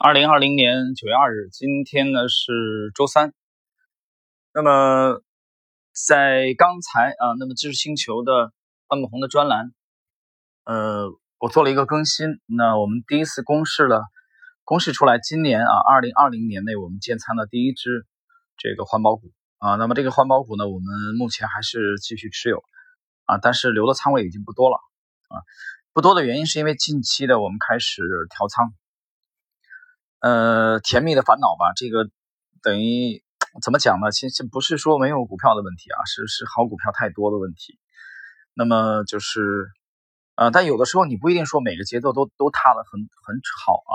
[0.00, 3.32] 二零二零年九月二日，今天呢是周三。
[4.54, 5.20] 那么
[5.92, 8.52] 在刚才啊，那么知识星球的
[8.86, 9.72] 万国红的专栏，
[10.62, 11.08] 呃，
[11.40, 12.38] 我做了一个更新。
[12.46, 14.04] 那我们第一次公示了，
[14.62, 18.06] 公示出来，今年啊，二零二零年内我们建仓的第一只
[18.56, 19.74] 这个环保股啊。
[19.74, 20.86] 那么这个环保股呢，我们
[21.18, 22.62] 目前还是继续持有
[23.24, 25.42] 啊，但是留的仓位已经不多了啊。
[25.92, 28.72] 不多的原因是因为近期的我们开始调仓。
[30.20, 32.10] 呃，甜蜜的烦恼吧，这个
[32.60, 33.22] 等于
[33.62, 34.10] 怎么讲呢？
[34.10, 37.78] 其实不是说没有股票的问题啊，是是好股票太多的问题。
[38.52, 39.68] 那么就是，
[40.34, 43.94] 呃，但有的时候你不一定说每个节奏都都踏的很很好啊。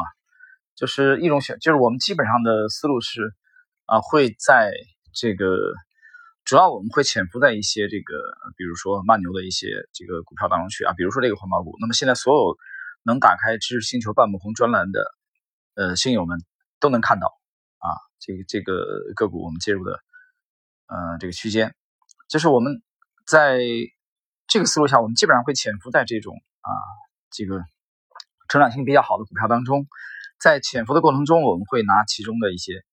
[0.76, 3.34] 就是一种选，就是我们基本上的思路是，
[3.86, 4.72] 啊，会在
[5.14, 5.58] 这个
[6.46, 8.16] 主要我们会潜伏在一些这个，
[8.56, 11.76] 比如说慢牛的一些这个股票当中去啊，比如说这个环保股。
[11.82, 12.58] 那么现在所有
[13.04, 15.04] 能打开知识星球半亩红专栏的。
[15.76, 16.40] 呃，新友们
[16.80, 17.28] 都能看到
[17.80, 18.86] 啊，这个这个
[19.16, 20.00] 个股我们介入的，
[20.88, 21.74] 呃，这个区间，
[22.30, 22.82] 就是我们
[23.26, 23.60] 在
[24.48, 26.70] 这个思路下，我们基本上会潜伏在这种啊，
[27.32, 27.64] 这个
[28.48, 29.88] 成长性比较好的股票当中，
[30.40, 32.84] 在潜伏的过程中，我们会拿其中的一些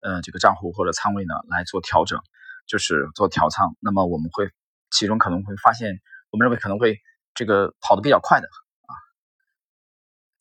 [0.00, 2.20] 呃这个账户或者仓位呢来做调整，
[2.66, 3.76] 就是做调仓。
[3.80, 4.50] 那么我们会
[4.90, 6.98] 其中可能会发现，我们认为可能会
[7.34, 8.48] 这个跑得比较快的。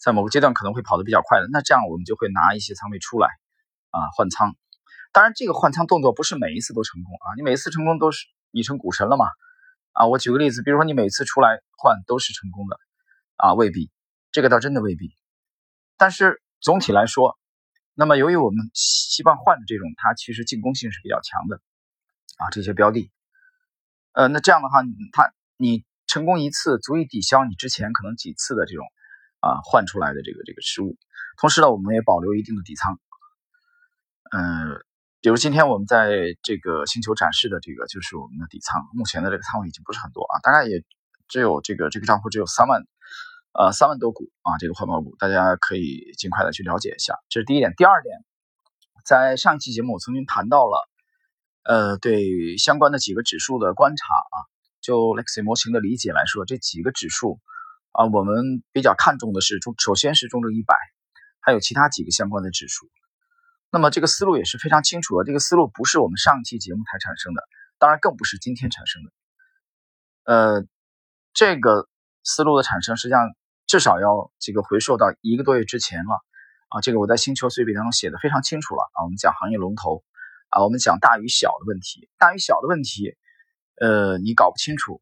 [0.06, 3.28] 在某个阶段可能会跑得比较快的，那这样我们就会拿一些仓位出来
[3.90, 4.56] 啊换仓。
[5.12, 9.26] 当然，这个换仓动作不是每一次都成功啊，你每一次成功都是你成股神了嘛
[9.94, 10.06] 啊？
[10.06, 12.78] 我举个例子，比如说你每次出来换都是成功的
[13.38, 13.90] 啊，未必，
[14.32, 15.18] 这个倒真的未必。
[15.98, 17.40] 但是总体来说，
[17.96, 21.60] 那么由于我们希望换的这种，它其实进攻性是比较强的
[22.38, 23.12] 啊，这些标的，
[24.12, 24.84] 呃，那这样的话，
[25.14, 28.86] 它你成功一次足以抵消你之前可能几次的这种。
[29.46, 30.98] 啊，换出来的这个这个失误，
[31.40, 32.98] 同时呢，我们也保留一定的底仓。
[34.32, 34.82] 嗯，
[35.22, 40.84] 比如今天我们在这个星球展示的这个就是我们的底仓，目前的这个仓位已经不是很多啊，大概也
[41.28, 42.82] 只有这个这个账户只有三万，
[43.54, 47.14] 呃，三万多股啊，这个环保股，大家可以尽快的去了解一下。
[47.30, 48.18] 这是第一点，第二点，
[49.06, 50.90] 在上一期节目我曾经谈到了，
[51.66, 54.38] 呃，对相关的几个指数的观察啊，
[54.82, 57.40] 就 Lexi 模型的理解来说，这几个指数。
[57.98, 60.76] 啊，我们比较看重的是中，首先是中证一百，
[61.40, 62.90] 还有其他几个相关的指数。
[63.72, 67.42] 那么这个思路也是非常清楚的，这个思路不是我们上期节目才产生的，
[67.80, 69.12] 当然更不是今天产生的。
[70.26, 70.66] 呃，
[71.34, 71.88] 这个
[72.24, 73.30] 思路的产生，实际上
[73.66, 76.22] 至少要这个回溯到一个多月之前了。
[76.68, 78.82] 啊，这个我在星球随笔当中写的非常清楚了。
[78.94, 80.04] 啊，我们讲行业龙头，
[80.50, 83.16] 啊，我们讲大与小的问题，大与小的问题，
[83.80, 85.02] 呃，你搞不清楚。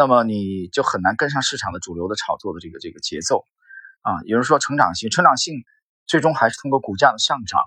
[0.00, 3.44] 那么你就很难跟上市场的主流的炒作的这个这个节奏
[4.00, 4.22] 啊。
[4.24, 5.62] 有人说成长性，成长性
[6.06, 7.60] 最终还是通过股价的上涨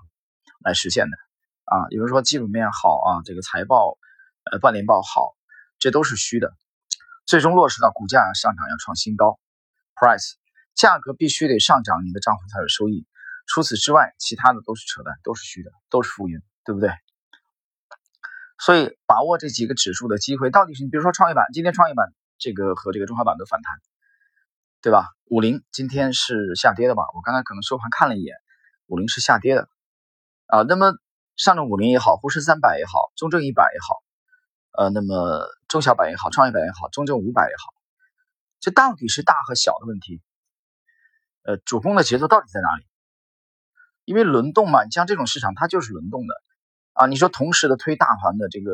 [0.58, 1.16] 来实现的
[1.64, 1.86] 啊。
[1.90, 3.98] 有人说基本面好啊，这个财报
[4.50, 5.36] 呃半年报好，
[5.78, 6.52] 这都是虚的。
[7.24, 9.38] 最终落实到股价上涨要创新高
[9.94, 10.32] ，price
[10.74, 13.06] 价格必须得上涨，你的账户才有收益。
[13.46, 16.90] 除此之外，其他的都是扯淡，都是虚的，都是浮云，对不对？
[18.58, 23.72] 所以把握这几个指数的机会，到底是你比如说创业板，今天创业板这个和这个中小板的反弹，
[24.82, 25.08] 对吧？
[25.26, 27.02] 五零今天是下跌的吧？
[27.14, 28.36] 我刚才可能收盘看了一眼，
[28.86, 29.68] 五零是下跌的
[30.46, 30.62] 啊。
[30.62, 30.92] 那么
[31.36, 34.02] 上证五零也好，沪深三百也好，中证一百也好，
[34.84, 37.72] 呃，那么中小板也好，创业板也好，中证五百也好，
[38.60, 40.22] 这到底是大和小的问题？
[41.44, 42.86] 呃，主攻的节奏到底在哪里？
[44.04, 46.34] 因为轮动嘛，你像这种市场它就是轮动的。
[46.92, 48.70] 啊，你说同时的推大盘的这个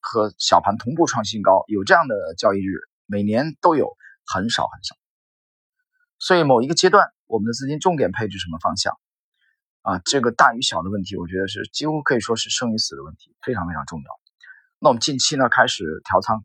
[0.00, 2.80] 和小盘同步创新高，有这样的交易日，
[3.12, 3.92] 每年都有，
[4.24, 4.96] 很少很少。
[6.18, 8.98] 所以某一个阶段，我们的资金重点配置什么方向？
[9.82, 14.06] 啊，这个大与小的问题，我觉得是几乎可以说是生与死的问题，非常非常重要。
[14.78, 16.42] 那我们近期呢开始调仓，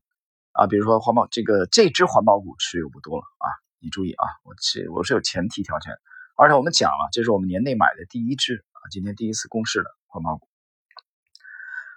[0.51, 3.47] 啊，比如说环保这个这支环保股持有不多了啊，
[3.79, 5.93] 你注意啊，我是我是有前提条件，
[6.35, 10.49] 而且我们讲了，这是我们年内买的第一支啊，今天第一次公示的环保股。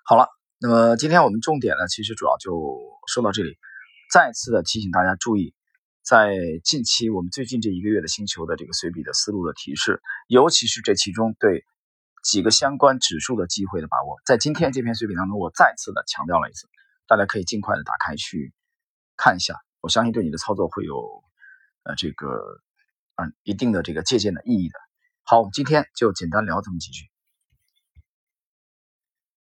[0.05, 0.29] 好了，
[0.61, 2.79] 那么今天我们重点呢，其实主要就
[3.13, 3.59] 说到这里。
[4.11, 5.55] 再次的提醒大家注意，
[6.03, 6.35] 在
[6.65, 11.65] 近期我们最近这一个月的星球的这个随笔的思路的提示，尤其是这其中对
[12.25, 16.67] 几个相关指数的机会的把握，在今天这篇随笔当中，我再次的强调了一次，
[17.07, 18.53] 大家可以尽快的打开去
[19.17, 21.23] 看一下，我相信对你的操作会有
[21.85, 22.61] 呃这个
[23.15, 24.75] 嗯一定的这个借鉴的意义的。
[25.23, 27.05] 好，我们今天就简单聊这么几句。